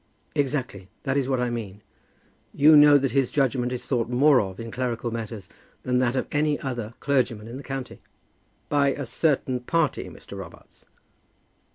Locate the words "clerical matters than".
4.71-5.99